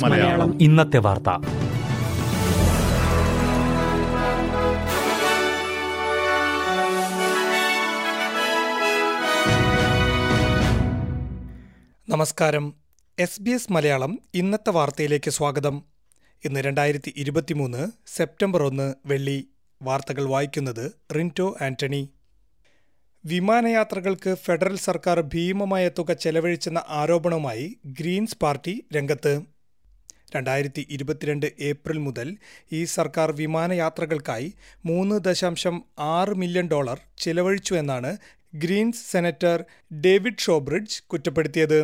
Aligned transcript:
മലയാളം. 0.00 0.62
ഇന്നത്തെ 0.62 0.98
വാർത്ത. 0.98 1.30
നമസ്കാരം. 12.08 12.74
എസ് 13.18 13.42
ബി 13.42 13.50
എസ് 13.50 13.72
മലയാളം 13.72 14.18
ഇന്നത്തെ 14.34 14.70
വാർത്തയിലേക്ക് 14.70 15.30
സ്വാഗതം. 15.30 15.82
ഇന്ന് 16.44 16.60
രണ്ടായിരത്തി 16.60 17.14
ഇരുപത്തിമൂന്ന് 17.16 17.88
സെപ്റ്റംബർ 18.06 18.62
ഒന്ന് 18.62 18.94
വെള്ളി. 19.06 19.48
വാർത്തകൾ 19.82 20.24
വായിക്കുന്നത് 20.24 20.92
റിന്റോ 21.16 21.56
ആന്റണി. 21.62 22.08
വിമാനയാത്രകൾക്ക് 23.30 24.32
ഫെഡറൽ 24.34 24.74
സർക്കാർ 24.76 25.18
ഭീമമായ 25.32 25.84
തുക 25.88 26.12
ചെലവഴിച്ചെന്ന 26.12 26.80
ആരോപണവുമായി 26.98 27.64
ഗ്രീൻസ് 27.98 28.36
പാർട്ടി 28.42 28.74
രംഗത്ത്. 28.96 29.32
രണ്ടായിരത്തി 30.34 30.82
ഇരുപത്തിരണ്ട് 30.90 31.46
ഏപ്രിൽ 31.60 31.98
മുതൽ 31.98 32.28
ഈ 32.72 32.80
സർക്കാർ 32.94 33.28
വിമാനയാത്രകൾക്കായി 33.32 34.48
മൂന്ന് 34.86 35.16
ദശാംശം 35.20 35.76
ആറ് 36.16 36.34
മില്യൺ 36.34 36.68
ഡോളർ 36.68 37.00
ചെലവഴിച്ചു 37.18 37.74
എന്നാണ് 37.74 38.10
ഗ്രീൻസ് 38.54 39.02
സെനറ്റർ 39.12 39.56
ഡേവിഡ് 40.04 40.44
ഷോബ്രിഡ്ജ് 40.46 41.00
കുറ്റപ്പെടുത്തിയത്. 41.06 41.80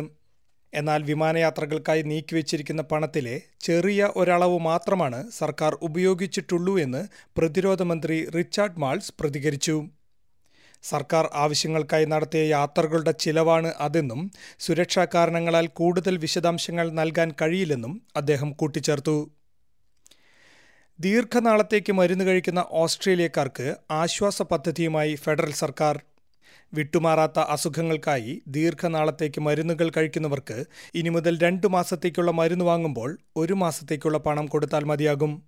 എന്നാൽ 0.73 1.01
വിമാനയാത്രകൾക്കായി 1.03 2.01
നീക്കിവച്ചിരിക്കുന്ന 2.11 2.81
പണത്തിലെ 2.91 3.35
ചെറിയ 3.59 4.11
ഒരളവ് 4.15 4.59
മാത്രമാണ് 4.59 5.31
സർക്കാർ 5.31 5.73
ഉപയോഗിച്ചിട്ടുള്ളൂ 5.81 6.75
എന്ന് 6.79 7.03
പ്രതിരോധ 7.37 7.81
മന്ത്രി 7.91 8.17
റിച്ചാർഡ് 8.37 8.81
മാൾസ് 8.85 9.13
പ്രതികരിച്ചു. 9.19 9.77
സർക്കാർ 10.83 11.29
ആവശ്യങ്ങൾക്കായി 11.33 12.05
നടത്തിയ 12.05 12.43
യാത്രകളുടെ 12.43 13.11
ചിലവാണ് 13.11 13.73
അതെന്നും 13.79 14.31
സുരക്ഷാ 14.59 15.07
കാരണങ്ങളാൽ 15.15 15.67
കൂടുതൽ 15.67 16.17
വിശദാംശങ്ങൾ 16.17 16.91
നൽകാൻ 16.91 17.31
കഴിയില്ലെന്നും 17.41 18.01
അദ്ദേഹം 18.15 18.51
കൂട്ടിച്ചേർത്തു. 18.51 19.31
ദീർഘനാളത്തേക്ക് 20.99 21.93
മരുന്ന് 21.93 22.25
കഴിക്കുന്ന 22.25 22.65
ഓസ്ട്രേലിയക്കാർക്ക് 22.71 23.75
ആശ്വാസ 23.91 24.41
പദ്ധതിയുമായി 24.41 25.15
ഫെഡറൽ 25.15 25.51
സർക്കാർ. 25.51 26.01
വിട്ടുമാറാത്ത 26.73 27.39
അസുഖങ്ങൾക്കായി 27.39 28.41
ദീർഘനാളത്തേക്ക് 28.47 29.41
മരുന്നുകൾ 29.41 29.91
കഴിക്കുന്നവർക്ക് 29.97 30.65
ഇനി 30.95 31.09
മുതൽ 31.09 31.39
രണ്ടു 31.39 31.67
മാസത്തേക്കുള്ള 31.67 32.31
മരുന്ന് 32.31 32.65
വാങ്ങുമ്പോൾ 32.65 33.17
ഒരു 33.35 33.53
മാസത്തേക്കുള്ള 33.53 34.17
പണം 34.17 34.45
കൊടുത്താൽ 34.45 34.83
മതിയാകും. 34.83 35.43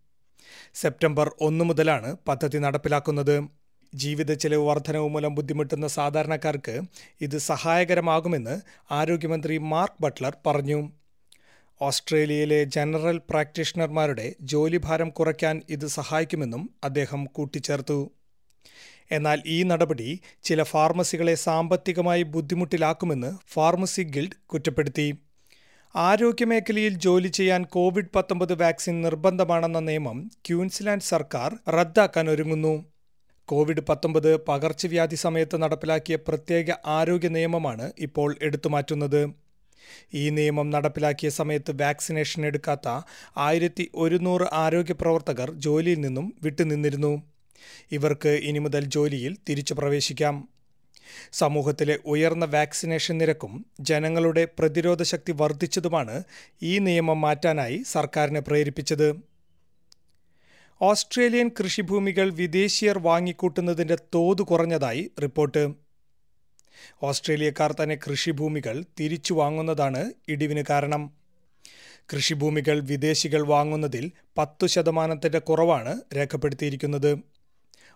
സെപ്റ്റംബർ 0.73 1.31
ഒന്ന് 1.41 1.65
മുതലാണ് 1.65 2.15
പദ്ധതി 2.27 2.57
നടപ്പിലാക്കുന്നത്. 2.57 3.64
ജീവിത 3.95 4.33
ചെലവ് 4.33 4.67
വർധനവ് 4.67 5.09
മൂലം 5.09 5.35
ബുദ്ധിമുട്ടുന്ന 5.35 5.87
സാധാരണക്കാർക്ക് 5.87 6.81
ഇത് 7.21 7.37
സഹായകരമാകുമെന്ന് 7.37 8.55
ആരോഗ്യമന്ത്രി 8.91 9.57
മാർക്ക് 9.57 10.03
ബട്ട്ലർ 10.03 10.35
പറഞ്ഞു. 10.45 10.91
ഓസ്ട്രേലിയയിലെ 11.81 12.63
ജനറൽ 12.63 13.17
പ്രാക്ടീഷണർമാരുടെ 13.29 14.35
ജോലിഭാരം 14.41 15.09
കുറയ്ക്കാൻ 15.09 15.61
ഇത് 15.69 15.87
സഹായിക്കുമെന്നും 15.87 16.69
അദ്ദേഹം 16.83 17.25
കൂട്ടിച്ചേർത്തു. 17.25 18.11
എന്നാൽ 19.11 19.39
ഈ 19.45 19.63
നടപടി 19.63 20.19
ചില 20.43 20.63
ഫാർമസികളെ 20.63 21.35
സാമ്പത്തികമായി 21.35 22.23
ബുദ്ധിമുട്ടിലാക്കുമെന്ന് 22.23 23.31
ഫാർമസി 23.53 24.01
ഗിൽഡ് 24.01 24.39
കുറ്റപ്പെടുത്തി. 24.45 25.07
ആരോഗ്യമേഖലയിൽ 25.95 26.93
ജോലി 26.97 27.27
ചെയ്യാൻ 27.27 27.63
കോവിഡ് 27.63 28.13
പത്തൊമ്പത് 28.15 28.53
വാക്സിൻ 28.61 29.01
നിർബന്ധമാണെന്ന 29.01 29.79
നിയമം 29.79 30.31
ക്യൂൻസ്ലാൻഡ് 30.47 31.09
സർക്കാർ 31.11 31.51
റദ്ദാക്കാൻ 31.69 32.29
ഒരുങ്ങുന്നു. 32.29 32.94
കോവിഡ് 33.49 33.81
പത്തൊമ്പത് 33.89 34.39
പകർച്ചവ്യാധി 34.47 35.15
സമയത്ത് 35.15 35.55
നടപ്പിലാക്കിയ 35.61 36.15
പ്രത്യേക 36.27 36.71
ആരോഗ്യ 36.85 37.29
നിയമമാണ് 37.29 37.91
ഇപ്പോൾ 37.99 38.35
എടുത്തുമാറ്റുന്നത് 38.41 39.21
ഈ 40.13 40.29
നിയമം 40.29 40.67
നടപ്പിലാക്കിയ 40.69 41.29
സമയത്ത് 41.29 41.71
വാക്സിനേഷൻ 41.81 42.45
എടുക്കാത്ത 42.45 42.87
ആയിരത്തി 43.37 43.85
ഒരുന്നൂറ് 43.95 44.45
ആരോഗ്യ 44.53 44.93
പ്രവർത്തകർ 44.93 45.51
ജോലിയിൽ 45.65 45.99
നിന്നും 46.01 46.33
വിട്ടുനിന്നിരുന്നു. 46.43 47.13
ഇവർക്ക് 47.91 48.29
ഇനി 48.49 48.59
മുതൽ 48.59 48.83
ജോലിയിൽ 48.85 49.37
തിരിച്ചു 49.49 49.73
പ്രവേശിക്കാം. 49.73 50.35
സമൂഹത്തിലെ 51.33 51.95
ഉയർന്ന 52.05 52.45
വാക്സിനേഷൻ 52.45 53.15
നിരക്കും 53.17 53.53
ജനങ്ങളുടെ 53.81 54.47
പ്രതിരോധ 54.59 55.03
ശക്തി 55.03 55.31
വർദ്ധിച്ചതുമാണ് 55.31 56.15
ഈ 56.63 56.73
നിയമം 56.79 57.21
മാറ്റാനായി 57.21 57.83
സർക്കാരിനെ 57.93 58.39
പ്രേരിപ്പിച്ചത്. 58.39 59.34
ഓസ്ട്രേലിയൻ 60.81 61.51
കൃഷിഭൂമികൾ 61.59 62.33
വിദേശീയർ 62.33 62.99
വാങ്ങിക്കൂട്ടുന്നതിന്റെ 62.99 63.95
തോത് 63.95 64.41
കുറഞ്ഞതായി 64.41 65.11
റിപ്പോർട്ട്. 65.21 65.73
ഓസ്ട്രേലിയക്കാർ 67.03 67.73
തന്നെ 67.73 67.95
കൃഷിഭൂമികൾ 67.95 68.85
തിരിച്ചു 68.99 69.33
വാങ്ങുന്നതാണ് 69.33 70.13
ഇടിവിന് 70.27 70.63
കാരണം. 70.69 71.11
കൃഷിഭൂമികൾ 72.13 72.79
വിദേശികൾ 72.79 73.47
വാങ്ങുന്നതിൽ 73.47 74.11
പത്തു 74.37 74.67
ശതമാനത്തിന്റെ 74.67 75.39
കുറവാണ് 75.39 76.01
രേഖപ്പെടുത്തിയിരിക്കുന്നത്. 76.15 77.17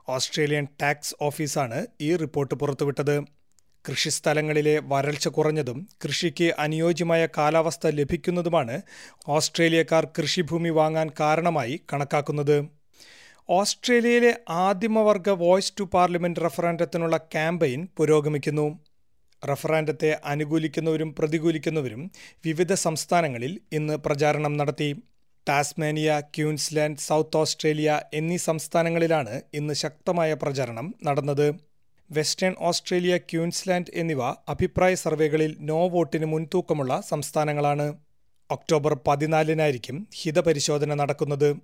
ഓസ്ട്രേലിയൻ 0.09 0.67
ടാക്സ് 0.81 1.15
ഓഫീസാണ് 1.21 1.87
ഈ 2.01 2.15
റിപ്പോർട്ട് 2.15 2.55
പുറത്തുവിട്ടത്. 2.55 3.38
കൃഷിസ്ഥലങ്ങളിലെ 3.87 4.81
വരൾച്ച 4.83 5.27
കുറഞ്ഞതും 5.27 5.89
കൃഷിക്ക് 6.05 6.53
അനുയോജ്യമായ 6.59 7.27
കാലാവസ്ഥ 7.37 7.87
ലഭിക്കുന്നതുമാണ് 7.87 8.81
ഓസ്ട്രേലിയക്കാർ 9.27 10.07
കൃഷിഭൂമി 10.17 10.69
വാങ്ങാൻ 10.69 11.09
കാരണമായി 11.19 11.81
കണക്കാക്കുന്നത്. 11.93 12.65
ഓസ്ട്രേലിയയിലെ 13.49 14.35
ആദിമവർഗ 14.49 15.29
വോയ്സ് 15.29 15.73
ടു 15.79 15.83
പാർലമെന്റ് 15.83 16.39
റഫറാൻഡത്തിനുള്ള 16.39 17.17
ക്യാമ്പയിൻ 17.17 17.87
പുരോഗമിക്കുന്നു. 17.97 18.79
റഫറാൻഡത്തെ 19.49 20.19
അനുകൂലിക്കുന്നവരും 20.25 21.15
പ്രതികൂലിക്കുന്നവരും 21.15 22.11
വിവിധ 22.45 22.73
സംസ്ഥാനങ്ങളിൽ 22.73 23.59
ഇന്ന് 23.71 23.97
പ്രചാരണം 23.97 24.57
നടത്തി. 24.57 24.95
ടാസ്മേനിയ 25.49 26.21
ക്യൂൻസ്ലാൻഡ് 26.37 26.97
സൗത്ത് 26.97 27.37
ഓസ്ട്രേലിയ 27.37 28.01
എന്നീ 28.13 28.37
സംസ്ഥാനങ്ങളിലാണ് 28.37 29.41
ഇന്ന് 29.53 29.73
ശക്തമായ 29.73 30.33
പ്രചാരണം 30.33 30.95
നടന്നത്. 31.05 31.68
വെസ്റ്റേൺ 32.11 32.55
ഓസ്ട്രേലിയ 32.59 33.17
ക്യൂൻസ്ലാൻഡ് 33.17 33.85
എന്നിവ 33.93 34.23
അഭിപ്രായ 34.23 34.95
സർവേകളിൽ 34.95 35.57
നോ 35.59 35.87
വോട്ടിന് 35.87 36.25
മുൻതൂക്കമുള്ള 36.25 37.01
സംസ്ഥാനങ്ങളാണ്. 37.09 37.93
ഒക്ടോബർ 38.51 38.97
പതിനാലിനായിരിക്കും 39.07 40.07
ഹിതപരിശോധന 40.13 40.93
നടക്കുന്നത്. 40.93 41.55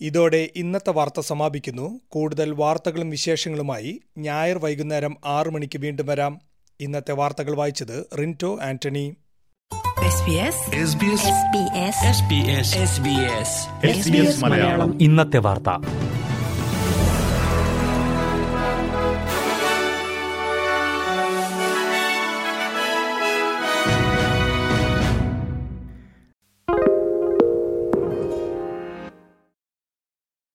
ഇതോടെ 0.00 0.48
ഇന്നത്തെ 0.56 0.90
വാർത്ത 0.90 1.20
സമാപിക്കുന്നു. 1.20 2.00
കൂടുതൽ 2.08 2.52
വാർത്തകളും 2.52 3.10
വിശേഷങ്ങളുമായി 3.10 4.00
ഞായർ 4.18 4.58
വൈകുന്നേരം 4.58 5.16
ആറു 5.24 5.50
മണിക്ക് 5.50 5.78
വീണ്ടും 5.78 6.06
വരാം. 6.06 6.40
ഇന്നത്തെ 6.80 7.12
വാർത്തകൾ 7.12 7.56
വായിച്ചത് 7.56 8.06
റിന്റോ 8.18 8.58
ആന്റണി. 8.62 9.14
SBS 10.08 10.56
ഇന്നത്തെ 15.00 15.38
വാർത്ത. 15.38 16.03